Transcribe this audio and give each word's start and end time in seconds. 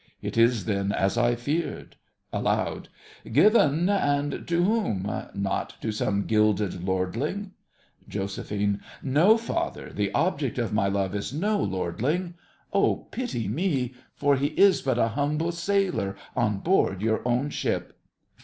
It 0.19 0.35
is 0.35 0.65
then 0.65 0.91
as 0.91 1.15
I 1.15 1.35
feared. 1.35 1.95
(Aloud.) 2.33 2.89
Given? 3.31 3.87
And 3.87 4.47
to 4.47 4.63
whom? 4.63 5.03
Not 5.35 5.75
to 5.79 5.91
some 5.91 6.23
gilded 6.25 6.83
lordling? 6.83 7.51
JOS. 8.09 8.51
No, 9.03 9.37
father—the 9.37 10.11
object 10.13 10.57
of 10.57 10.73
my 10.73 10.87
love 10.87 11.13
is 11.13 11.31
no 11.31 11.61
lordling. 11.61 12.33
Oh, 12.73 13.07
pity 13.11 13.47
me, 13.47 13.93
for 14.15 14.37
he 14.37 14.47
is 14.59 14.81
but 14.81 14.97
a 14.97 15.09
humble 15.09 15.51
sailor 15.51 16.15
on 16.35 16.61
board 16.61 17.03
your 17.03 17.21
own 17.27 17.51
ship! 17.51 17.95